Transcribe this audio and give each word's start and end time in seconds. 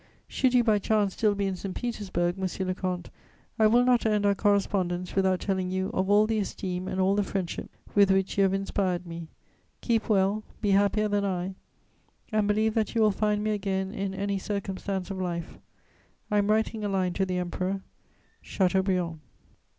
"Should 0.27 0.55
you 0.55 0.63
by 0.63 0.79
chance 0.79 1.13
still 1.13 1.35
be 1.35 1.45
in 1.45 1.55
St. 1.55 1.75
Petersburg, 1.75 2.35
monsieur 2.35 2.65
le 2.65 2.73
comte, 2.73 3.11
I 3.59 3.67
will 3.67 3.85
not 3.85 4.03
end 4.03 4.25
our 4.25 4.33
correspondence 4.33 5.13
without 5.15 5.41
telling 5.41 5.69
you 5.69 5.91
of 5.93 6.09
all 6.09 6.25
the 6.25 6.39
esteem 6.39 6.87
and 6.87 6.99
all 6.99 7.13
the 7.13 7.21
friendship 7.21 7.69
with 7.93 8.09
which 8.09 8.35
you 8.35 8.41
have 8.41 8.53
inspired 8.55 9.05
me: 9.05 9.27
keep 9.81 10.09
well; 10.09 10.41
be 10.59 10.71
happier 10.71 11.07
than 11.07 11.23
I, 11.23 11.53
and 12.31 12.47
believe 12.47 12.73
that 12.73 12.95
you 12.95 13.01
will 13.01 13.11
find 13.11 13.43
me 13.43 13.51
again 13.51 13.93
in 13.93 14.15
any 14.15 14.39
circumstance 14.39 15.11
of 15.11 15.21
life. 15.21 15.59
I 16.31 16.39
am 16.39 16.49
writing 16.49 16.83
a 16.83 16.89
line 16.89 17.13
to 17.13 17.25
the 17.27 17.37
Emperor. 17.37 17.83
"CHATEAUBRIAND." 18.41 19.19